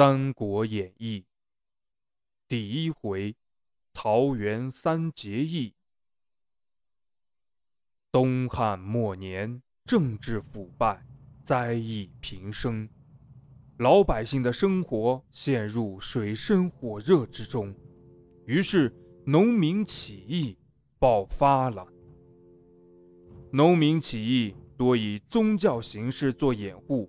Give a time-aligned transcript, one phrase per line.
[0.00, 1.18] 三国演义》
[2.48, 3.36] 第一回：
[3.92, 5.74] 桃园三结义。
[8.10, 11.04] 东汉末年，政治腐败，
[11.44, 12.88] 灾异频生，
[13.76, 17.74] 老百姓的生活陷入水深火热之中。
[18.46, 18.90] 于是，
[19.26, 20.56] 农民起义
[20.98, 21.86] 爆发了。
[23.52, 27.06] 农民起义多以宗教形式做掩护。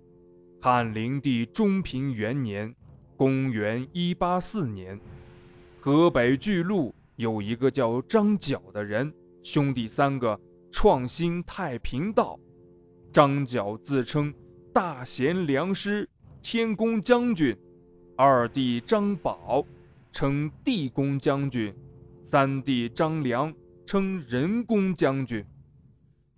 [0.60, 2.72] 汉灵帝中平元年，
[3.22, 5.00] 公元一八四年，
[5.78, 9.14] 河北巨鹿有一个叫张角的人，
[9.44, 10.36] 兄弟三个
[10.72, 12.36] 创新太平道。
[13.12, 14.34] 张角自称
[14.72, 16.10] 大贤良师、
[16.42, 17.56] 天公将军，
[18.16, 19.64] 二弟张宝
[20.10, 21.72] 称地公将军，
[22.24, 23.54] 三弟张良
[23.86, 25.46] 称人公将军。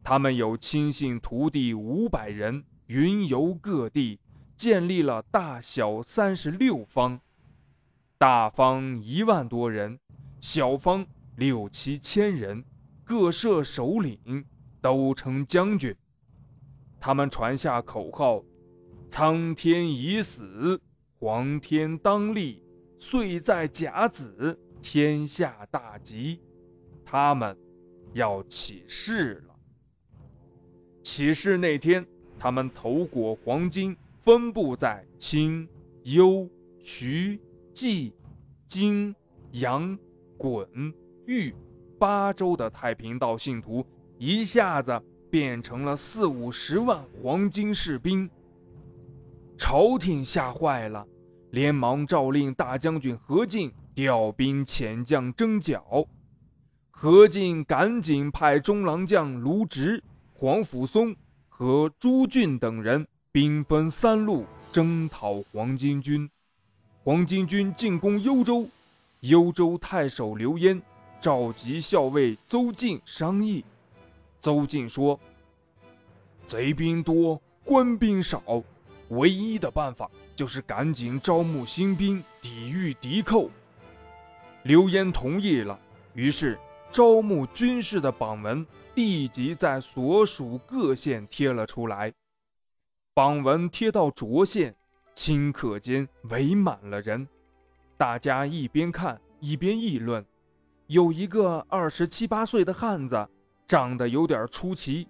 [0.02, 2.62] 他们有亲信徒弟五百人。
[2.88, 4.20] 云游各地，
[4.56, 7.20] 建立了大小三十六方，
[8.16, 9.98] 大方一万多人，
[10.40, 12.64] 小方六七千人，
[13.04, 14.44] 各设首领，
[14.80, 15.94] 都称将军。
[17.00, 18.42] 他们传下口号
[19.10, 20.80] ：“苍天已死，
[21.18, 22.62] 黄天当立，
[22.98, 26.40] 岁在甲子，天下大吉。”
[27.04, 27.56] 他们
[28.14, 29.54] 要起事了。
[31.02, 32.06] 起事那天。
[32.36, 35.68] 他们头裹黄金，分布在青、
[36.04, 36.48] 幽、
[36.82, 37.38] 徐、
[37.74, 38.10] 冀、
[38.66, 39.14] 荆、
[39.52, 39.98] 扬、
[40.38, 40.66] 衮、
[41.26, 41.54] 豫
[41.98, 43.86] 八州的太平道信徒，
[44.16, 44.98] 一下子
[45.30, 48.30] 变成了四五十万黄金士兵。
[49.58, 51.06] 朝廷吓坏了，
[51.50, 56.08] 连忙诏令大将军何进调兵遣将征剿。
[56.90, 60.02] 何进赶紧派中郎将卢植、
[60.32, 61.14] 黄甫松。
[61.56, 66.30] 和朱俊等人兵分三路征讨黄巾军。
[67.02, 68.68] 黄巾军进攻幽州，
[69.22, 70.80] 幽州太守刘焉
[71.20, 73.64] 召集校尉邹靖商议。
[74.40, 75.18] 邹靖说
[76.46, 78.40] ：“贼兵多，官兵少，
[79.08, 83.50] 唯一的办法就是赶紧招募新兵，抵御敌寇。”
[84.62, 85.76] 刘焉同意了，
[86.12, 86.56] 于是
[86.88, 88.64] 招募军士的榜文。
[88.94, 92.14] 立即在所属各县贴了出来，
[93.14, 94.74] 榜文贴到涿县，
[95.14, 97.28] 顷刻间围满了人。
[97.96, 100.26] 大家一边看一边议论。
[100.88, 103.28] 有一个二十七八岁的汉子，
[103.68, 105.06] 长得有点出奇，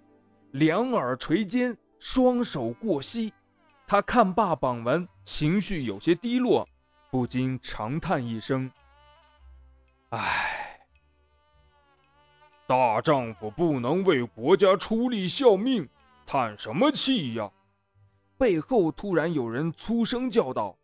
[0.51, 3.33] 两耳垂肩，双手过膝。
[3.87, 6.69] 他看罢榜文，情绪有些低落，
[7.09, 8.69] 不禁长叹一声
[10.09, 10.77] ：“唉。”
[12.67, 15.89] 大丈夫不能为国家出力效命，
[16.23, 17.51] 叹什么气呀？
[18.37, 20.77] 背后突然有人粗声叫道：“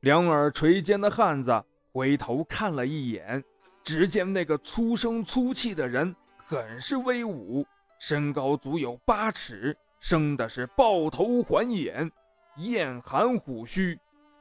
[0.00, 3.42] 两耳垂肩的汉子回头看了一眼，
[3.82, 7.66] 只见那个粗声粗气的人很是威武，
[7.98, 12.10] 身高足有八尺，生的是豹头环眼，
[12.56, 13.98] 燕寒虎须。”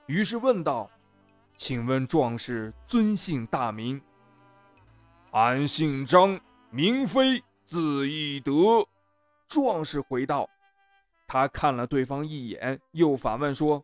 [0.08, 0.90] 于是问道
[1.56, 4.02] ：“请问壮士尊姓大名？”
[5.32, 8.52] 俺姓张，名飞，字翼德。
[9.48, 10.50] 壮士回道
[11.28, 13.84] ：“他看了对方一眼，又反问说：‘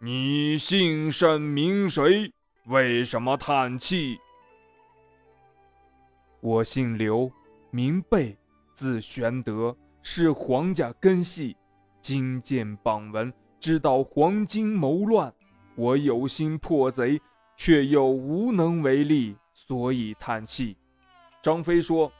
[0.00, 2.32] 你姓甚名谁？
[2.66, 4.18] 为什么叹气？’
[6.40, 7.30] 我姓刘，
[7.70, 8.36] 名备，
[8.72, 11.56] 字玄德，是皇家根系。
[12.00, 15.34] 今见榜文，知道黄巾谋乱，
[15.76, 17.20] 我有心破贼，
[17.56, 20.76] 却又无能为力。”所以叹气。
[21.42, 22.10] 张飞说：“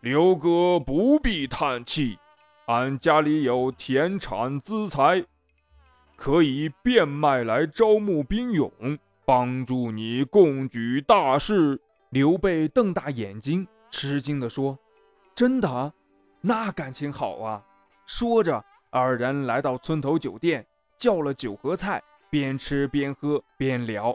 [0.00, 2.16] 刘哥不必叹气，
[2.68, 5.24] 俺家里有田产资财，
[6.16, 8.70] 可以变卖来招募兵勇，
[9.24, 11.80] 帮助你共举大事。”
[12.10, 14.78] 刘备瞪大眼睛，吃惊地说
[15.34, 15.90] ：“真的？
[16.42, 17.64] 那感情好啊！”
[18.04, 20.66] 说着，二人来到村头酒店，
[20.98, 24.14] 叫了酒和菜，边吃边喝边聊。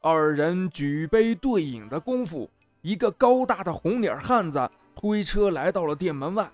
[0.00, 2.48] 二人举杯对饮的功夫，
[2.82, 6.48] 一个高大的红脸汉子推车来到了店门外，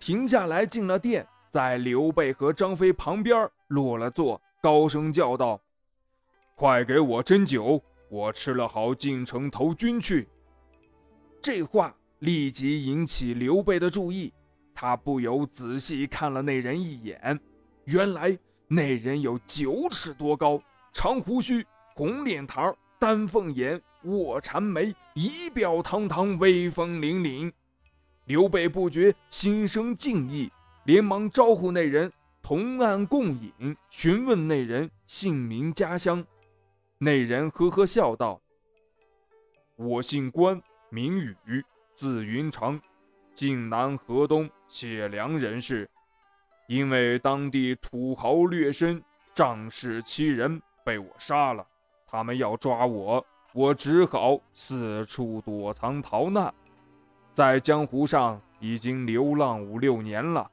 [0.00, 5.60] 停下来进了店，在刘备和张飞旁边落了座，高声叫道
[6.56, 10.26] ：“快给我斟酒，我吃了好进城投军去。”
[11.42, 14.32] 这话立即引起刘备的注意，
[14.74, 17.38] 他不由仔细看了那人一眼，
[17.84, 18.36] 原来
[18.66, 20.60] 那人有九尺多高，
[20.92, 21.64] 长胡须，
[21.94, 22.74] 红脸膛。
[22.98, 27.50] 丹凤眼，卧蚕眉，仪表堂堂，威风凛凛。
[28.30, 30.48] 刘备不觉心生敬意，
[30.84, 36.24] 连忙招呼那人同案共饮，询问那人姓名家乡。
[36.98, 38.40] 那人呵呵笑道
[39.74, 41.64] ：“我姓关，名羽，
[41.96, 42.80] 字云长，
[43.34, 45.90] 晋南河东解良人士。
[46.68, 49.02] 因为当地土豪劣绅、
[49.34, 51.66] 仗势欺人，被我杀了。
[52.06, 56.54] 他们要抓我，我只好四处躲藏逃难，
[57.32, 60.50] 在江湖上已经流浪五六年了。”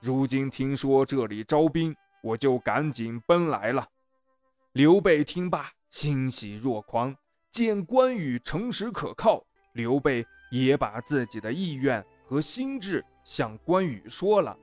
[0.00, 3.86] 如今听说这里招兵，我就赶紧奔来了。
[4.72, 7.16] 刘备听罢，欣喜若狂，
[7.50, 9.42] 见关羽诚实可靠，
[9.72, 14.54] 刘备也把自己的意愿和心志向关羽说了。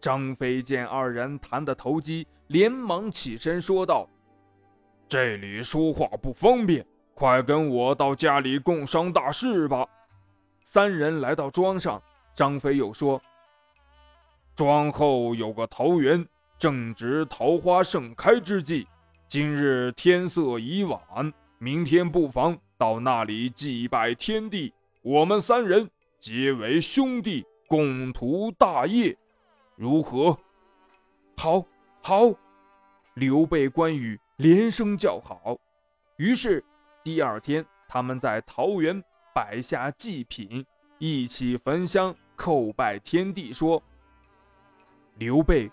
[0.00, 4.08] 张飞见二人谈得投机，连忙起身说道
[5.08, 9.86] ：“这里说话不方便，快跟我到家里共商大事吧。”
[10.68, 12.02] 三人来到庄上，
[12.34, 13.22] 张飞又说。
[14.56, 16.26] 庄后有个桃园，
[16.58, 18.84] 正值桃花盛开之际。
[19.28, 21.00] 今日天色已晚，
[21.58, 24.74] 明天不妨到那里祭拜天地。
[25.02, 29.16] 我们三人结为兄弟，共图大业，
[29.76, 30.36] 如何？
[31.36, 31.64] 好，
[32.02, 32.34] 好！
[33.14, 35.56] 刘备、关羽连声叫好。
[36.16, 36.62] 于是
[37.04, 39.00] 第二天，他们在桃园
[39.36, 40.64] 摆下祭品，
[40.98, 43.82] 一起焚香叩拜天地，说。
[45.18, 45.70] 刘备、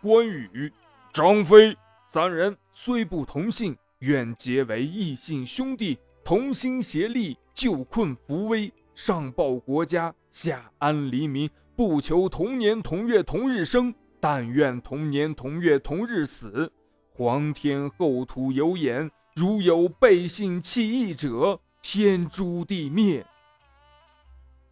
[0.00, 0.72] 关羽、
[1.12, 1.76] 张飞
[2.08, 11.50] 三人虽不同姓，愿结为异姓兄弟，同心协力，救困扶危，上报国家，下安黎民。
[11.74, 16.70] 不求同年同月同日生，但愿同年同月同日死。
[17.12, 23.24] 皇天厚土有眼，如有背信弃义者，天诛地灭。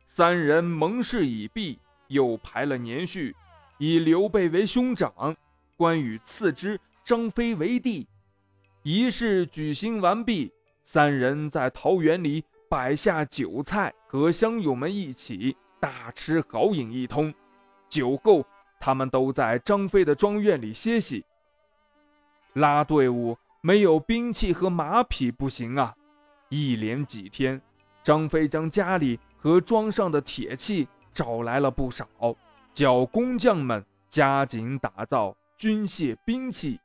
[0.06, 1.79] 三人盟誓已毕，
[2.09, 3.37] 又排了年序。
[3.76, 5.37] 以刘备为兄长，
[5.76, 8.09] 关羽次之，张飞为弟。
[8.82, 10.50] 仪式举行完毕，
[10.82, 17.32] 三人在桃园里摆下酒菜，和乡友们一起大吃好饮一通。
[17.91, 18.43] 酒后，
[18.81, 21.23] 他们都在张飞的庄院里歇息。
[22.55, 25.94] 拉队伍没有兵器和马匹不行啊！
[26.53, 27.59] 一连几天，
[28.03, 32.07] 张飞将家里和庄上的铁器找来了不少。
[32.75, 36.79] 叫工匠们加紧打造军械兵器，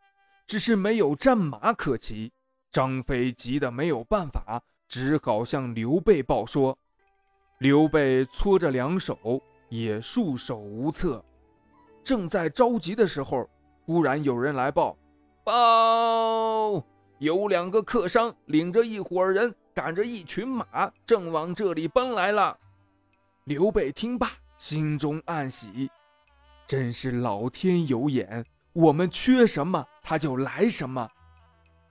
[0.46, 2.32] 只是没有战马可骑。
[2.72, 6.78] 张飞急得没有办法，只好向刘备报说。
[7.58, 11.22] 刘备搓着两手，也束手无策。
[12.06, 13.50] 正在着急的时候，
[13.86, 14.96] 忽然有人来报
[15.44, 16.82] ：“报，
[17.20, 22.58] 有两个客商领着一伙人，赶着一群马，正往这里奔来了。”
[23.46, 24.32] 刘备听罢。
[24.58, 25.88] 心中暗喜，
[26.66, 28.44] 真是老天有眼，
[28.74, 31.08] 我们缺什么他就来什么。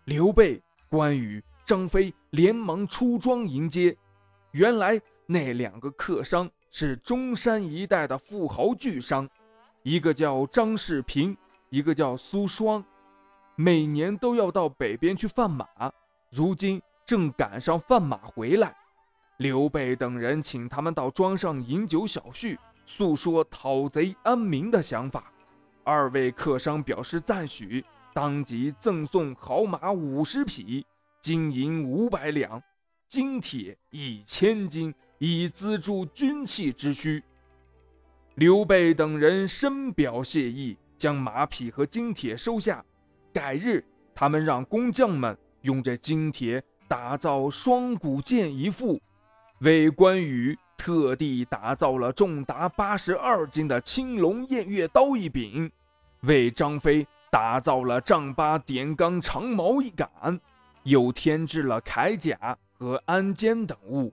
[0.06, 3.96] 刘备、关羽、张飞连忙出庄迎接。
[4.50, 9.31] 原来那两个客商是中山一带的富豪巨商，
[9.84, 11.37] 一个叫张世平，
[11.70, 12.84] 一个叫苏双，
[13.58, 15.66] 每年都要到北边去贩马，
[16.30, 18.76] 如今正赶上贩马回来。
[19.38, 25.32] 刘备等人请他们到庄上饮酒小叙，诉说讨贼安民的想法。
[25.84, 27.82] 二位客商表示赞许，
[28.12, 30.84] 当即赠送好马五十匹，
[31.22, 32.62] 金银五百两，
[33.08, 37.25] 金铁一千斤，以资助军器之需。
[38.34, 42.84] 刘备等人深表谢意，将马匹和金铁收下。
[43.37, 48.99] 改日，他们让工匠们用这金铁打造双股剑一副。
[49.59, 55.71] 为关羽特地打造了重达八十二斤的青龙偃月刀一柄，
[56.23, 60.40] 为张飞打造了丈八点钢长矛一杆，
[60.85, 64.11] 又添置了铠甲和鞍鞯等物。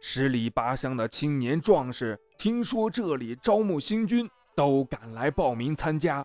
[0.00, 6.24] 十里八乡的青年壮士听说这里招募新军，都赶来报名参加。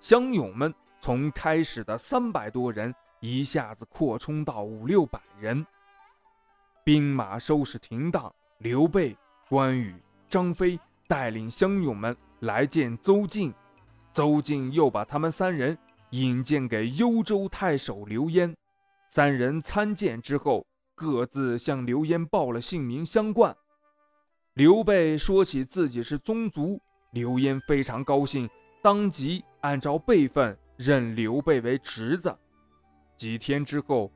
[0.00, 5.64] 乡勇们从开始的三百多人，一下子扩充到五六百人。
[6.84, 9.16] 兵马收拾停当，刘备、
[9.48, 9.94] 关羽、
[10.28, 13.52] 张飞带领乡勇们来见邹靖。
[14.12, 15.76] 邹靖又把他们三人
[16.10, 18.56] 引荐给幽州太守刘焉。
[19.10, 23.54] 三人参见之后，各自向刘焉报了姓名相冠。
[24.54, 28.48] 刘备说起自己是宗族，刘焉非常高兴，
[28.82, 32.36] 当即按照辈分认刘备为侄子。
[33.16, 34.12] 几天之后。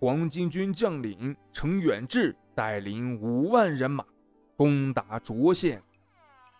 [0.00, 4.04] 黄巾军将领程远志带领五万人马
[4.54, 5.82] 攻打涿县，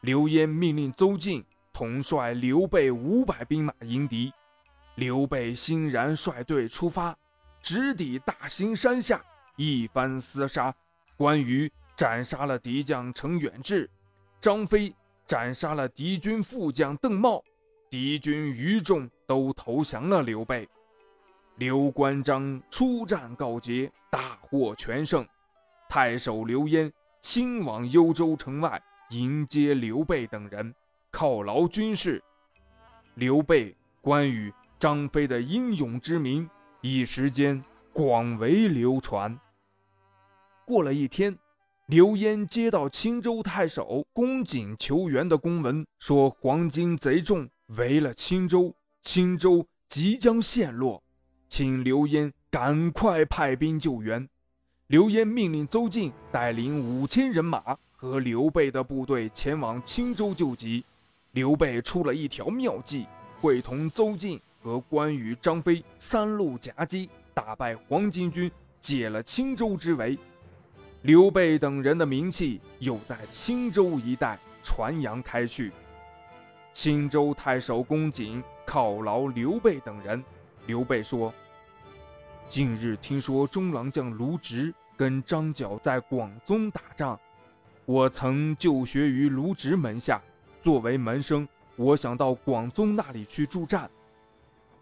[0.00, 4.32] 刘焉命令邹靖统帅刘备五百兵马迎敌。
[4.94, 7.14] 刘备欣然率队出发，
[7.60, 9.22] 直抵大兴山下，
[9.56, 10.74] 一番厮杀。
[11.14, 13.90] 关羽斩杀了敌将程远志，
[14.40, 14.94] 张飞
[15.26, 17.44] 斩杀了敌军副将邓茂，
[17.94, 20.68] 敌军余众都投降了刘备。
[21.58, 25.24] 刘关张出战告捷，大获全胜。
[25.88, 30.74] 太守刘焉亲往幽州城外迎接刘备等人，
[31.12, 32.20] 犒劳军士。
[33.14, 39.38] 刘备、关羽、张飞的英勇之名一时间广为流传。
[40.64, 41.38] 过了一天，
[41.86, 51.02] 刘焉接到青州太守公瑾求援的公文，说黄巾贼众围了青州，青州即将陷落，
[51.48, 54.28] 请刘焉赶快派兵救援。
[54.88, 60.84] 刘焉命令邹靖带领五千人马和刘备的部队前往青州救急。
[61.32, 63.06] 刘备出了一条妙计，
[63.40, 70.18] 会同邹靖和关羽、张飞三路夹击，打败黄巾军，解了青州之围。
[71.02, 75.72] 刘备等人的名气又在青州一带传扬开去。
[76.74, 80.22] 青州太守公瑾犒劳刘备等人。
[80.66, 81.32] 刘备说
[82.46, 87.18] ：“近日听说中郎将卢植跟张角在广宗打仗，
[87.86, 90.20] 我曾就学于卢植门下，
[90.60, 93.90] 作为门生，我想到广宗那里去助战。”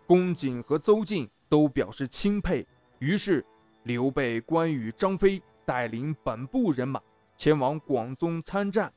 [0.05, 2.67] 公瑾和邹靖都表示钦佩。
[2.99, 3.45] 于是，
[3.85, 5.41] 刘备、关羽、张飞。
[5.65, 7.01] 带领本部人马
[7.37, 8.93] 前往广宗参战。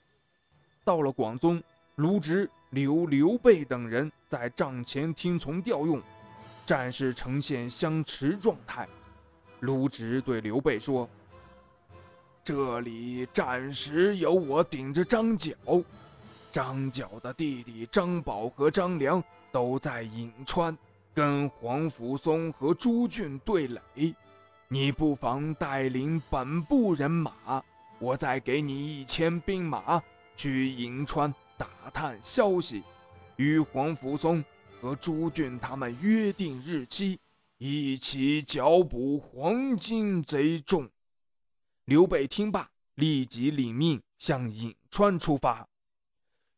[0.83, 1.61] 到了广宗，
[1.97, 6.01] 卢植留刘备等人在帐前听从调用，
[6.65, 8.85] 战事呈现相持状态。
[9.61, 11.09] 卢植对刘备说
[12.43, 15.53] ：“这里暂时由我顶着张角，
[16.51, 20.77] 张角的弟弟张宝和张良都在颍川，
[21.13, 23.81] 跟黄甫松和朱俊对垒。”
[24.67, 27.63] 你不妨带领本部人马，
[27.99, 30.03] 我再给你一千兵马
[30.35, 32.83] 去颍川打探消息，
[33.35, 34.43] 与黄甫松
[34.79, 37.19] 和朱俊他们约定日期，
[37.57, 40.89] 一起剿捕黄巾贼众。
[41.85, 45.67] 刘备听罢，立即领命向颍川出发。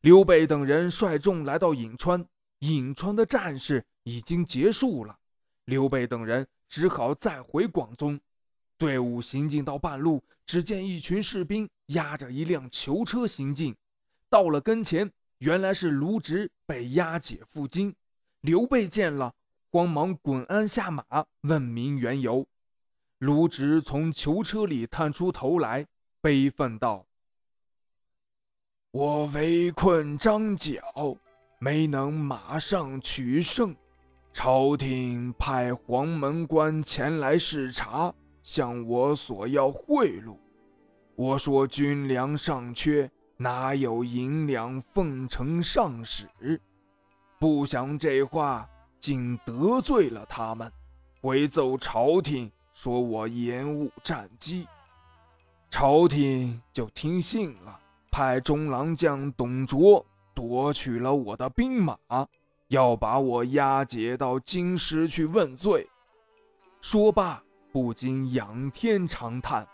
[0.02, 2.26] 刘备等人率众来到颍川，
[2.60, 5.18] 颍川的战事已经结束了。
[5.66, 6.48] 刘备等人。
[6.70, 8.20] 只好再回广宗。
[8.78, 13.74] 队伍行进到半路，只见一群士兵押着一辆囚车行进。
[14.30, 17.96] 到了跟前，原来是卢植被押解赴京。
[18.42, 19.34] 刘备见了，
[19.72, 21.04] 慌忙滚鞍下马，
[21.42, 22.46] 问明缘由。
[23.20, 25.88] 卢植从囚车里探出头来，
[26.22, 27.06] 悲愤道
[28.92, 30.82] ：“我围困张角，
[31.60, 33.76] 没能马上取胜。”
[34.32, 40.38] 朝廷派黄门官前来视察，向我索要贿赂。
[41.16, 46.28] 我说军粮尚缺，哪有银两奉承上使？
[47.40, 48.68] 不想这话
[49.00, 50.72] 竟得罪了他们，
[51.22, 54.68] 回奏朝廷说我延误战机。
[55.70, 57.80] 朝廷就听信了，
[58.10, 60.04] 派中郎将董卓
[60.34, 61.96] 夺取了我的兵马。
[62.70, 65.88] 要把我押解到京师去问罪。
[66.82, 67.42] 说罢，
[67.72, 69.66] 不禁仰天长叹。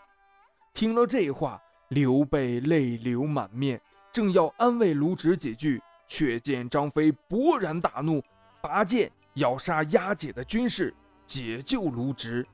[0.72, 3.80] 听了这话，刘备泪流满面，
[4.12, 8.22] 正要安慰卢植几句，却见张飞勃然大怒，
[8.60, 10.94] 拔剑要杀押解的军士，
[11.26, 12.46] 解救卢植。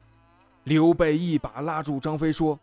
[0.65, 2.59] 刘备一把拉住张飞，说：“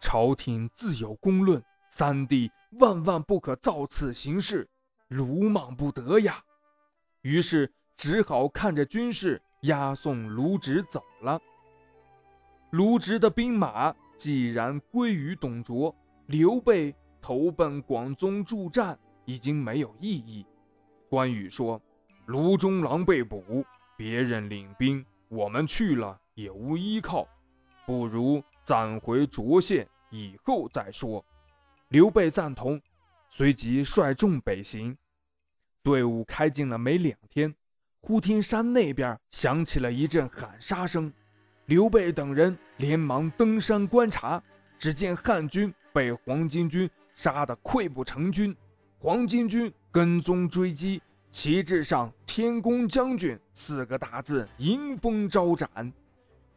[0.00, 4.66] 朝廷自有公论，三弟万万不可造此行事，
[5.08, 6.42] 鲁莽不得呀。”
[7.20, 11.40] 于是只好看着军士押送卢植走了。
[12.70, 15.92] 卢植的兵马既然归于董卓，
[16.26, 20.46] 刘备投奔广宗助战已经没有意义。
[21.08, 21.82] 关羽说
[22.26, 23.64] ：“卢中郎被捕，
[23.96, 27.26] 别人领兵，我们去了也无依靠，
[27.84, 31.24] 不如暂回涿县，以后再说。”
[31.90, 32.80] 刘备赞同，
[33.28, 34.96] 随即率众北行。
[35.82, 37.52] 队伍开进了没两天，
[38.00, 41.12] 忽听山那边响起了一阵喊杀声。
[41.72, 44.42] 刘备等人连忙登山观察，
[44.78, 48.54] 只见汉军被黄巾军杀得溃不成军。
[48.98, 51.00] 黄巾军跟踪追击，
[51.30, 55.90] 旗帜上“天公将军”四个大字迎风招展。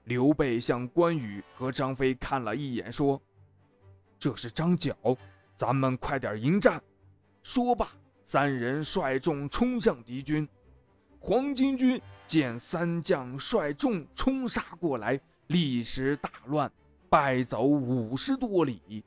[0.04, 3.22] 刘备向关羽和张飞看了一眼，说
[4.20, 4.94] ：“这是张角，
[5.56, 6.84] 咱们快点迎战。”
[7.42, 7.88] 说罢。
[8.26, 10.46] 三人率众冲向敌军。
[11.28, 16.72] 黄巾军见三将率众冲杀过来，立时大乱，
[17.10, 19.04] 败走五十多里。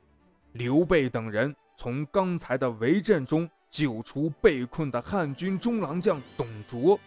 [0.51, 6.99] 刘备等人从刚才的围阵中救出被困的汉军中郎将董卓。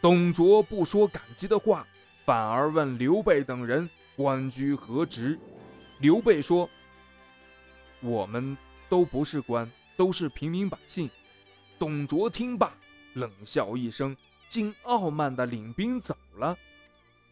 [0.00, 1.86] 董卓不说感激的话，
[2.24, 5.38] 反而问刘备等人官居何职。
[5.98, 6.66] 刘备说
[8.00, 8.56] ：“我们
[8.88, 11.10] 都不是官，都是平民百姓。”
[11.78, 12.72] 董卓听罢，
[13.12, 14.16] 冷笑一声。
[14.50, 16.54] 竟傲慢地领兵走了。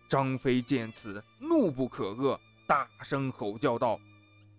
[0.09, 3.99] 张飞见此，怒不可遏，大声吼叫道：“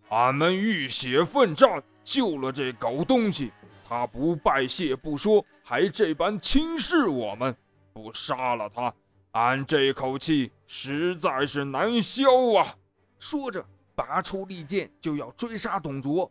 [0.09, 3.51] 俺们浴血奋战，救了这狗东西，
[3.87, 7.55] 他不拜谢不说，还这般轻视我们，
[7.93, 8.93] 不杀了他，
[9.31, 12.75] 俺这口气实在是难消啊！”
[13.17, 16.29] 说着，拔出利剑就要追杀董卓。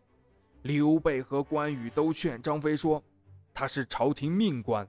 [0.62, 3.02] 刘备和关羽都劝张飞说
[3.54, 4.86] ：“他是朝廷命官。”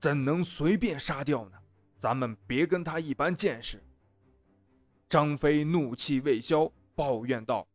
[0.00, 1.58] 怎能随便杀掉呢？
[2.00, 3.84] 咱们别跟他一般见识。
[5.06, 7.68] 张飞怒气未消，抱怨道：“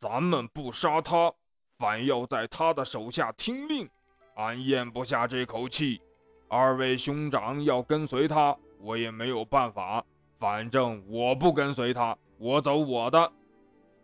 [0.00, 1.32] 咱们不杀他，
[1.78, 3.88] 反要在他的手下听令，
[4.34, 6.02] 俺咽不下这口气。
[6.48, 10.04] 二位兄长要跟随他，我也没有办法。
[10.40, 13.32] 反正我不跟随他，我走我的。”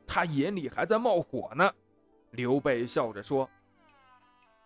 [0.06, 1.68] 他眼里还在冒火呢。
[2.30, 3.50] 刘备笑着说。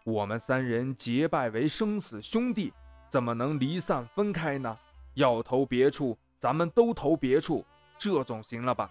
[0.07, 2.73] 我们三人结拜为生死兄弟，
[3.11, 4.79] 怎么能离散分开呢？
[5.15, 7.67] 要投别处，咱们都投别处，
[7.99, 8.89] 这总行了吧？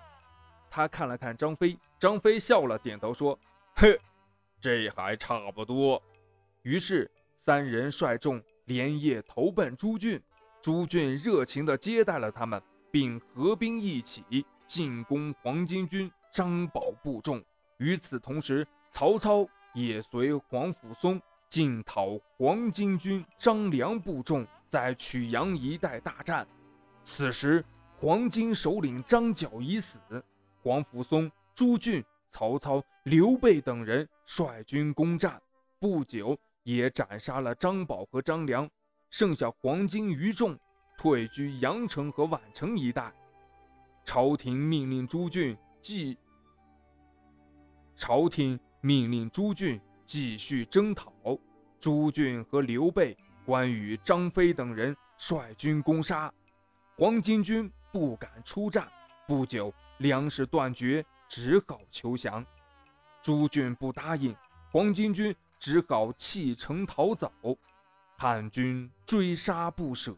[0.69, 3.39] 他看了看张飞，张飞笑了，点头说
[3.77, 3.97] ：“嘿，
[4.59, 6.03] 这还差不多。”
[6.63, 10.21] 于是三人率众连夜投奔朱俊，
[10.61, 17.41] 朱俊热情地接待了他们，并合兵一起进攻黄巾军张宝部众。
[17.77, 19.47] 与此同时，曹操。
[19.75, 26.47] 也随黄甫松进讨黄巾军张良部众，在曲阳一带大战。
[27.03, 27.63] 此时，
[27.99, 29.99] 黄巾首领张角已死，
[30.63, 35.39] 黄甫松、朱俊、曹操、刘备等人率军攻战，
[35.77, 38.67] 不久也斩杀了张宝和张良，
[39.09, 40.57] 剩下黄巾余众
[40.97, 43.13] 退居阳城和宛城一带。
[44.05, 46.17] 朝廷命令朱俊继。
[47.93, 48.57] 朝廷。
[48.85, 51.11] 命令朱俊继续征讨。
[51.79, 56.31] 朱俊和刘备、关羽、张飞等人率军攻杀，
[56.95, 58.87] 黄巾军不敢出战。
[59.27, 62.45] 不久，粮食断绝，只好求降。
[63.23, 64.35] 朱俊不答应，
[64.71, 67.31] 黄巾军只好弃城逃走。
[68.15, 70.15] 汉军追杀不舍，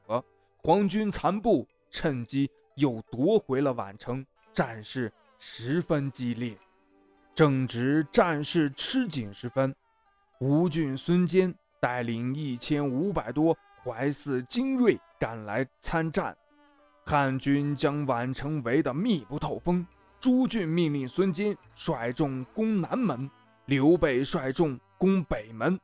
[0.57, 6.57] 黄军残部趁机又夺回了宛城，战事十分激烈。
[7.37, 9.75] 正值战事吃紧时分，
[10.39, 16.35] 吴郡孙坚带领一千五百多怀寺精锐赶来参战，
[17.05, 19.85] 汉军将宛城围得密不透风。
[20.19, 23.29] 朱俊命令孙坚率众攻南门，
[23.65, 25.79] 刘备率众攻北门，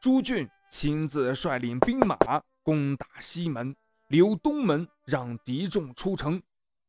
[0.00, 2.16] 朱俊亲自率领兵马
[2.62, 3.76] 攻打西门，
[4.08, 6.42] 留东门让敌众出城。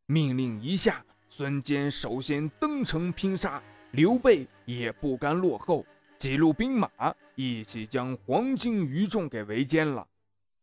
[0.05, 3.61] 命令一下，孙坚首先登城拼杀。
[3.97, 5.83] 刘备也不甘落后，
[6.19, 6.87] 几路兵马
[7.33, 10.07] 一起将黄巾余众给围歼了。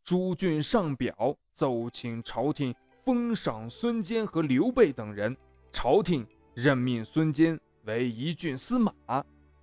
[0.04, 2.72] 朱俊上表奏请朝廷
[3.04, 5.36] 封赏孙坚和刘备等人，
[5.72, 8.92] 朝廷任命孙坚为一郡司马，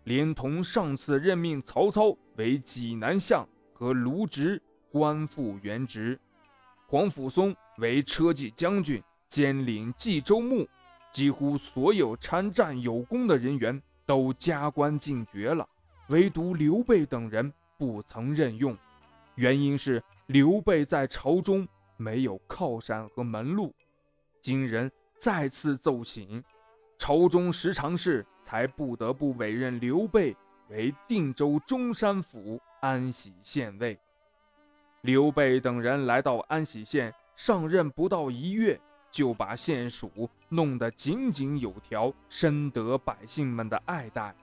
[0.04, 6.20] 连同上次任命曹操为济南相和卢植官复原职，
[6.88, 10.68] 黄甫松为车骑将军，兼领冀州牧。
[11.12, 15.68] 几乎所有参战有功的人员都加官进爵了，
[16.08, 18.78] 唯独刘备等人不曾任用。
[19.36, 23.74] 原因是刘备在朝中没有靠山和门路。
[24.40, 26.44] 今人再次奏请，
[26.98, 30.36] 朝中时常事，才不得不委任刘备
[30.70, 34.00] 为定州中山府安喜县尉。
[35.02, 38.80] 刘备等人来到安喜县，上任不到一月。
[39.12, 40.10] 就把县署
[40.54, 44.36] 弄得井井有条，深得百姓们的爱戴。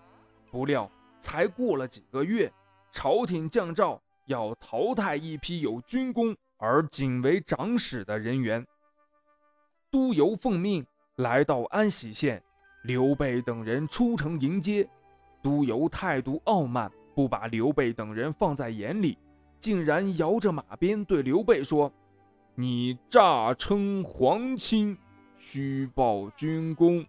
[0.50, 0.90] 不料
[1.20, 2.50] 才过了几个月，
[2.90, 8.66] 朝廷降诏要淘汰一批有军功而仅为长史的人员。
[9.90, 10.84] 督邮奉命
[11.16, 12.42] 来到安喜县，
[12.84, 14.88] 刘备等人出城迎接。
[15.42, 19.18] 督邮态度傲慢，不把刘备等人放在眼里，
[19.60, 21.92] 竟然摇着马鞭对刘备说。
[22.54, 24.98] 你诈称皇亲，
[25.50, 27.02] 虚报军功，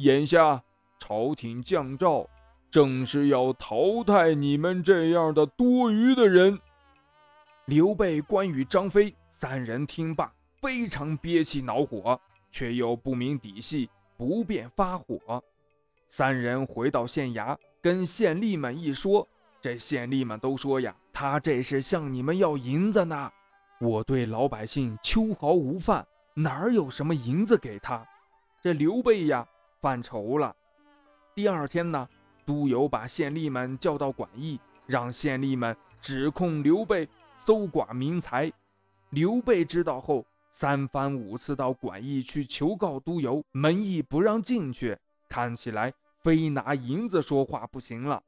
[0.00, 0.62] 眼下
[0.98, 2.28] 朝廷降诏，
[2.70, 6.60] 正是要淘汰你们这样的多余的人。
[7.64, 12.20] 刘备、关羽、张飞三人听罢，非常憋气恼火，
[12.52, 15.42] 却又不明底细，不便发火。
[16.10, 19.26] 三人回到县衙，跟县吏们一说，
[19.62, 23.32] 这县吏们都说呀：“他这是向你们要银子呢。
[23.80, 26.06] 我对老百姓秋毫无犯，
[26.42, 28.06] 哪儿有什么银子给他？”
[28.62, 29.46] 这刘备呀，
[29.80, 30.54] 犯愁了。
[31.34, 32.08] 第二天呢，
[32.44, 37.08] 督邮把县吏们叫到馆驿，让县吏们指控刘备。
[37.44, 38.52] 搜刮民财，
[39.08, 40.22] 刘备知道后，
[40.52, 44.98] 三番五次到馆驿去求告督邮，门驿不让进去，
[45.30, 48.22] 看起来非拿银子说话不行了。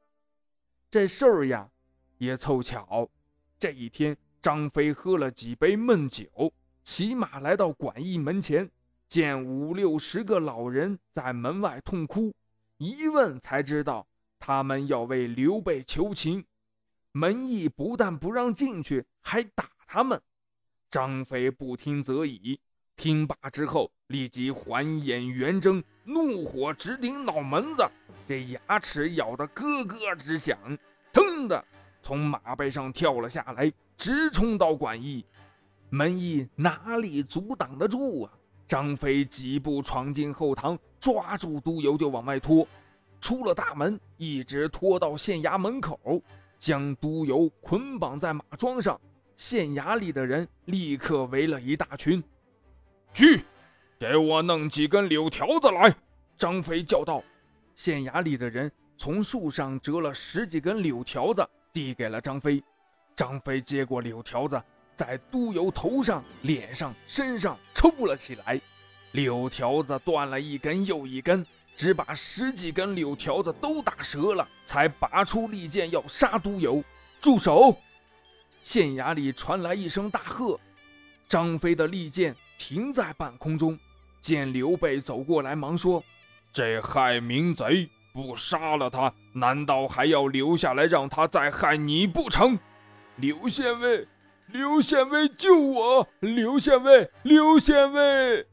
[0.89, 1.69] 这事儿呀，
[2.17, 3.07] 也凑巧，
[3.59, 6.51] 这一天张飞喝了几杯闷酒，
[6.83, 8.69] 骑马来到馆驿门前，
[9.07, 12.33] 见五六十个老人在门外痛哭，
[12.77, 14.07] 一问才知道，
[14.39, 16.43] 他们要为刘备求情。
[17.11, 20.19] 门役不但不让进去，还打他们。
[20.89, 22.59] 张飞不听则已，
[22.95, 27.87] 听罢之后，立即环眼圆睁，怒火直顶脑门子，
[28.27, 30.57] 这牙齿咬得咯咯直响，
[31.13, 31.63] 腾的
[32.01, 35.23] 从马背上跳了下来，直冲到馆驿。
[35.93, 38.31] 门役哪里阻挡得住啊？
[38.65, 42.65] 张飞几步闯进后堂，抓住督邮就往外拖，
[43.19, 46.23] 出了大门，一直拖到县衙门口。
[46.57, 48.99] 将督邮捆绑在马桩上，
[49.35, 52.23] 县衙里的人立刻围了一大群。
[53.11, 53.43] 去，
[53.99, 55.93] 给我弄几根柳条子来！
[56.37, 57.21] 张飞叫道。
[57.75, 62.63] 县衙里的人从树上折了十几根柳条子，递给了张飞。
[63.13, 64.61] 张飞接过柳条子，
[65.01, 68.61] 在督邮头上、脸上、身上抽了起来，
[69.13, 71.43] 柳条子断了一根又一根。
[71.75, 76.83] 只把十几根柳条子都打折了，才拔出利剑要杀督邮。
[77.19, 77.75] 住手！
[78.61, 80.59] 县衙里传来一声大喝。
[81.27, 83.79] 张飞的利剑停在半空中，
[84.21, 86.03] 见刘备走过来，忙说
[86.53, 92.59] ：“这害民贼不杀了他，难道还要留下来让他再害你不成？”
[93.17, 94.07] 刘县尉，
[94.51, 96.07] 刘县尉，救我！
[96.19, 98.45] 刘县尉，刘县尉！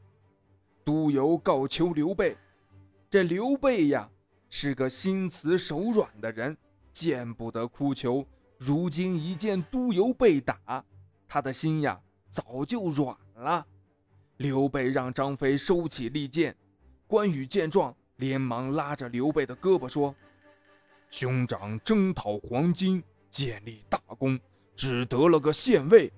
[0.85, 2.37] 督邮告求刘备。
[3.09, 4.09] 这刘备呀，
[4.49, 6.55] 是个心慈手软的人，
[6.91, 8.25] 见不得哭求。
[8.57, 10.83] 如今一见督邮被打，
[11.27, 11.99] 他的心呀
[12.31, 13.65] 早就软了。
[14.37, 16.55] 刘备让张飞收起利剑，
[17.07, 20.15] 关羽见状，连忙拉着刘备的胳膊说
[21.11, 24.39] ：“兄长征讨黄巾，建立大功，
[24.79, 26.09] 只得了个县尉，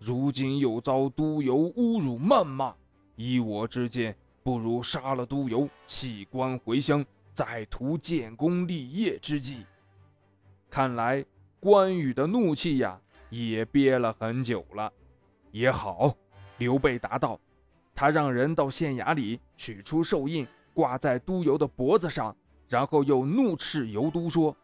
[0.00, 2.74] 如今又遭督邮侮辱谩骂，
[3.14, 9.64] 依我之见。”不如杀了督邮，弃官回乡，再图建功立业之计。
[10.68, 11.24] 看来
[11.60, 13.00] 关羽的怒气呀，
[13.30, 14.92] 也憋了很久了。
[15.52, 16.12] 也好，
[16.56, 17.38] 刘备答道。
[17.94, 22.34] 他让人到县衙里取出寿印，挂在督邮的脖子上，
[22.68, 24.56] 然后又怒斥尤都说：“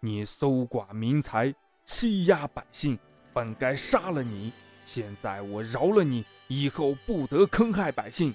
[0.00, 1.54] 你搜刮民财，
[1.92, 2.96] 欺压百姓，
[3.32, 4.52] 本该杀了你。
[4.84, 8.32] 现在我饶了你，以后不得坑害百姓。”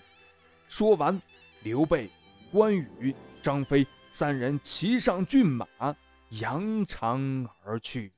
[0.67, 1.19] 说完，
[1.63, 2.09] 刘备、
[2.51, 5.65] 关羽、张飞三人骑上骏马，
[6.31, 8.11] 扬长而去。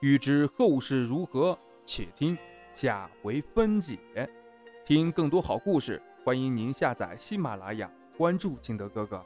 [0.00, 2.38] 欲知后事如何，且听
[2.72, 3.98] 下回分解。
[4.88, 9.22] 听更多好故事，欢迎您下载喜马拉雅，关注金德哥哥。